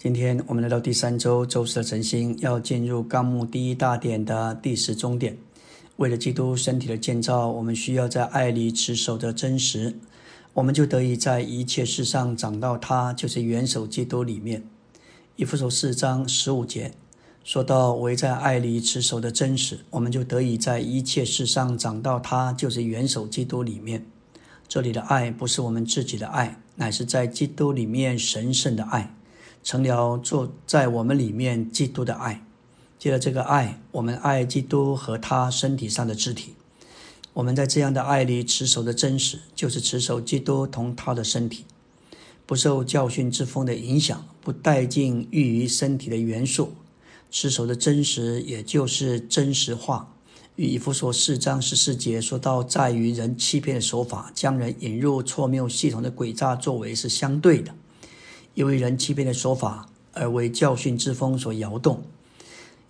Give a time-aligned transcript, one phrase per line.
[0.00, 5.36] 今天我们来到第三周周四的晨星，要进入纲目第一大点的第十中点。
[5.96, 9.96] 为了基督身体的建造，我们需要在爱里持守着真实，
[10.52, 14.62] 我们就得以在一切事上长到他，就是元首基督里面。
[15.34, 16.92] 以弗所四章十五节
[17.42, 24.06] 说到：“唯在爱里持守的真实，我们就得以在一切事上长到他，就是元首基督里面。”
[24.68, 29.12] 这里的爱不是我们自己的爱，乃是在基督里面神圣的爱。
[29.68, 32.42] 成了做在我们里面基督的爱，
[32.98, 36.54] 借着这个爱，我们爱基督和他身体上的肢体。
[37.34, 41.66] 我们在这样的爱里持守的真实，就是持守基督同他的身体，
[42.46, 46.72] 不受教训之风的影响，不带进寓于身体的元素。
[47.30, 50.14] 持守的真实，也就是真实化。
[50.56, 57.74] 与以弗所四章十四节说到，在于人欺骗的手法，将人引入错谬系统的诡诈作为是相对的。
[58.58, 62.02] 因为人欺骗的说法而为教训之风所摇动，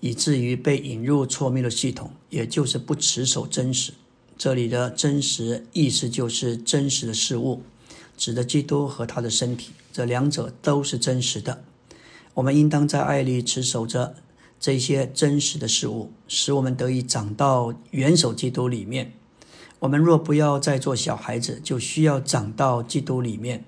[0.00, 3.92] 以至于被引入错谬的系统，也就是不持守真实。
[4.38, 7.60] 这里的真实意思就是真实的事物，
[8.16, 11.62] 指的基督和他的身体，这两者都是真实的。
[12.32, 14.14] 我们应当在爱里持守着
[14.58, 19.12] 这些真实的事物，使我们得以长到元首基督里面。
[19.80, 23.66] 我们若不要再做小孩子，就需要长到基督里面。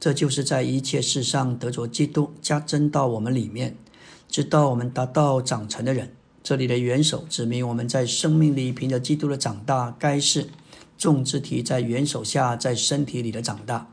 [0.00, 3.76] 这就是在一切事上得着基督加增到我们里面，
[4.30, 6.16] 直到我们达到长成的人。
[6.42, 10.48] 这里的元首指明我们在生命里凭着基督的长大，该是
[10.96, 13.92] 众肢体在元首下在身体里的长大。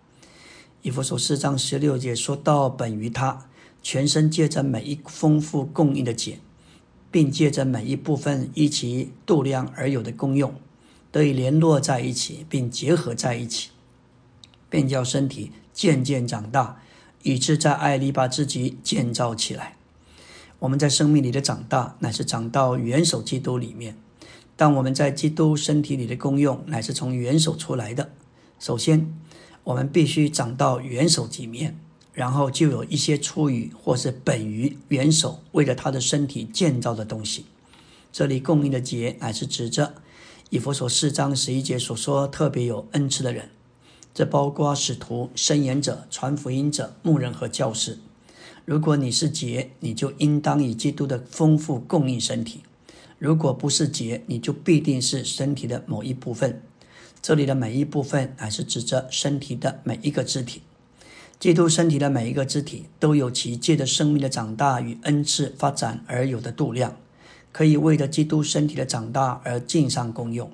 [0.82, 3.50] 以弗所四章十六节说到本于他，
[3.84, 6.40] 全身借着每一丰富供应的解，
[7.12, 10.56] 并借着每一部分依其度量而有的功用，
[11.12, 13.72] 得以联络在一起，并结合在一起，
[14.70, 15.52] 便叫身体。
[15.78, 16.81] 渐渐长大，
[17.22, 19.78] 以致在爱里把自己建造起来。
[20.58, 23.95] 我们在生命里的长大，乃是长到元首基督里面。
[24.55, 28.10] 但我们在基督身体里的功用，乃是从元首出来的。
[28.60, 29.14] 首先，
[29.66, 31.77] 我们必须长到元首级面，
[32.11, 37.45] 然后就有一些出于或是本于元首为了他的身体建造的东西。
[38.11, 39.93] 这里供应的节，乃是指着
[40.49, 43.52] 以弗所四章十一节所说特别有恩赐的人。
[44.17, 48.00] 这包括使徒、申言者、传福音者、牧人和教士。
[48.66, 52.64] 如果你是节，你就应当以基督的丰富供应身体；
[53.20, 56.64] 如果不是节，你就必定是身体的某一部分。
[57.22, 60.64] 这里的每一部分，乃是指着身体的每一个肢体。
[61.39, 66.98] 基督身体的每一个肢体都有其借着生命的长大与恩赐发展而有的度量，
[67.52, 70.49] 可以为了基督身体的长大而尽上功用。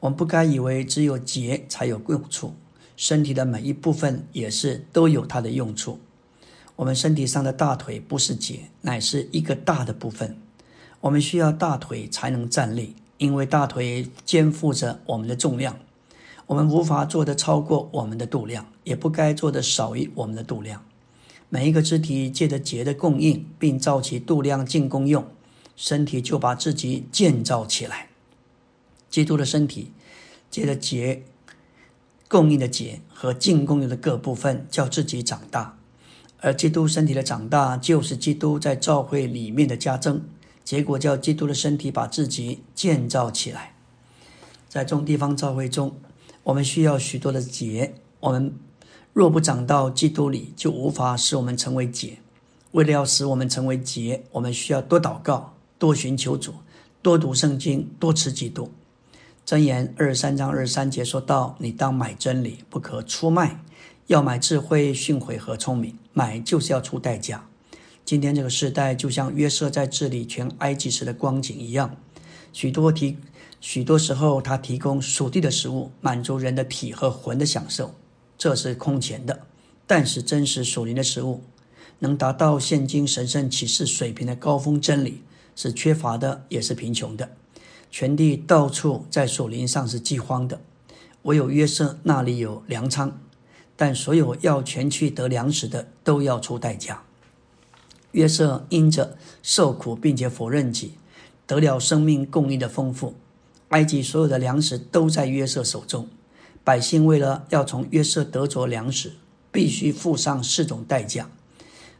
[0.00, 2.54] 我们不该以为只有节才有用处。
[2.98, 6.00] 身体的每一部分也是都有它的用处。
[6.74, 10.36] 我们身体上的大腿不是节，乃是一个大的部分。
[11.02, 15.78] 我们需要大腿才能站立，因为大腿肩负着我们的重量。
[16.46, 20.84] 我们无法做得超过我们的度量，也不该做得少于我们的度量。
[21.48, 25.24] 每一个肢体借着节的供应，并照其度量进功用，
[25.76, 28.08] 身体就把自己建造起来。
[29.08, 29.92] 基督的身体
[30.50, 31.22] 借着节。
[32.28, 35.78] 供应的节和进供应的各部分叫自己长大，
[36.40, 40.22] 而基督身体的长大就是基督在教会里面的加增，
[40.62, 43.74] 结果叫基督的身体把自己建造起来。
[44.68, 45.96] 在众地方教会中，
[46.42, 48.54] 我们需要许多的节，我们
[49.14, 52.18] 若不长到基督里，就无法使我们成为节。
[52.72, 56.52] 为了要使我们成为节，我们需要多祷告、多寻求主、
[57.00, 58.70] 多读圣经、多吃基督。
[59.48, 63.62] 箴言二十三章二十三节说到：“你当买真理，不可出卖；
[64.06, 67.48] 要买智慧、训诲和聪明，买就是要出代价。”
[68.04, 71.96] 今天这个时代就像约瑟在治理全埃及时的光景一样，
[72.52, 73.16] 许多提
[73.58, 77.94] 许多时候他提供属地的食物，满足人的体和魂的享受，
[78.36, 79.40] 这是空前的。
[79.86, 81.42] 但是真实属灵的食物，
[82.00, 85.22] 能达到现今神圣启示水平的高峰真理，
[85.56, 87.30] 是缺乏的，也是贫穷的。
[87.90, 90.60] 全地到处在树林上是饥荒的，
[91.22, 93.18] 唯有约瑟那里有粮仓，
[93.76, 97.02] 但所有要前去得粮食的都要出代价。
[98.12, 100.92] 约瑟因着受苦并且否认己，
[101.46, 103.14] 得了生命供应的丰富。
[103.68, 106.08] 埃及所有的粮食都在约瑟手中，
[106.64, 109.12] 百姓为了要从约瑟得着粮食，
[109.52, 111.30] 必须付上四种代价：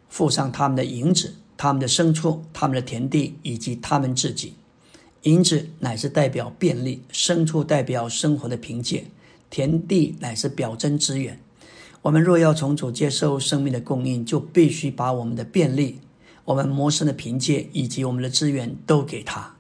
[0.09, 4.55] 付上他们的银子、他们的牲畜、他们的田地以及他们自己。
[5.23, 9.07] 银子乃是代表便利，牲畜代表生活的凭借，
[9.51, 11.41] 田地乃是表征资源。
[12.03, 15.99] 我们若要从主接受生命的供应，就必须把我们的便利、
[16.45, 19.57] 我们谋生的凭借以及我们的资源都给他。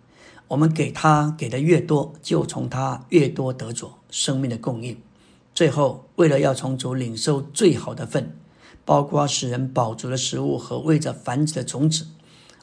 [0.46, 4.96] 我们给他给的越多，就从他越多得着生命的供应。
[5.52, 8.34] 最后，为了要从主领受最好的份，
[8.84, 12.06] 包括使人饱足的食物和为着繁殖的种子，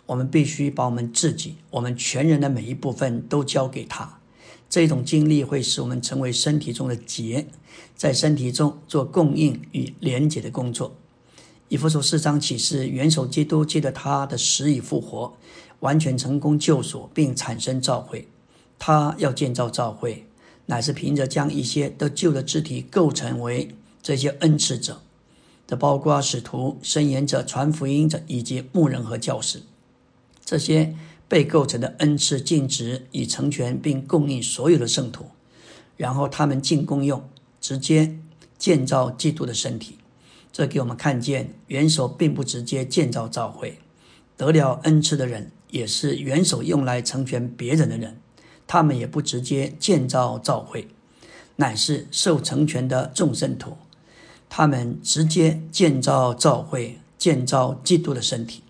[0.05, 4.19] 我们必须把我们自己、我们全人的每一部分都交给他。
[4.69, 7.47] 这种经历会使我们成为身体中的结，
[7.95, 10.95] 在身体中做供应与连结的工作。
[11.69, 15.33] 以弗所四章启示，元首基督借着他的死与复活，
[15.79, 18.27] 完全成功救赎并产生召会。
[18.77, 20.27] 他要建造召会，
[20.67, 25.01] 乃是凭着将一些得救的肢体构成为这些恩赐者，
[25.65, 29.61] 这包括使徒、申言者、传福音者以及牧人和教士。
[30.45, 30.95] 这些。
[31.27, 35.25] 被构成的恩赐尽职以成全并供应所有的圣徒，
[35.97, 37.27] 然后他们进功用，
[37.59, 38.19] 直接
[38.59, 39.97] 建造基督的身体。
[40.53, 43.79] 这给我们看见，元首并不直接建造教会，
[44.37, 48.17] 得了恩赐的人也是元首用来成全别人的人，
[48.67, 50.87] 他们也不直接建造教会，
[51.55, 53.75] 乃是受成全的众圣徒，
[54.47, 58.61] 他们直接建造教会，建造基督的身体。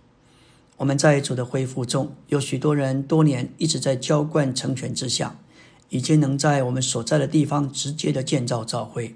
[0.78, 5.40] 我们在主的恢复中，有许多人多年一直在浇灌成全之下，
[5.90, 9.16] 已经能在我们所在的地方直接的建造教会。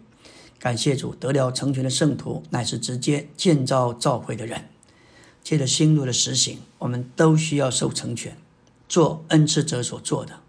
[0.58, 4.70] 感谢主，得了成全的圣徒乃是直接建造教会的人。
[5.44, 8.38] 借着新路的实行，我们都需要受成全，
[8.88, 10.40] 做恩赐者所做的。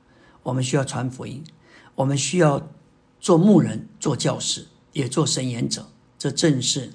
[0.45, 1.43] 我们需要传福音，
[1.97, 2.69] 我们需要
[3.21, 5.89] 做牧人、做教师，也做神言者。
[6.19, 6.93] 这正是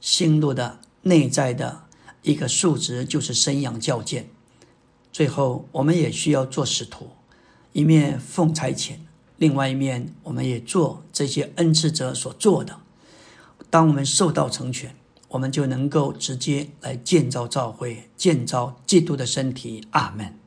[0.00, 1.87] 新路的内在的。
[2.28, 4.28] 一个数值就是生养教建，
[5.10, 7.08] 最后我们也需要做使徒，
[7.72, 8.96] 一面奉差遣，
[9.38, 12.80] 另外一面我们也做这些恩赐者所做的。
[13.70, 14.94] 当我们受到成全，
[15.28, 19.86] 我们就能够直接来建造教会，建造基督的身体。
[19.92, 20.37] 阿门。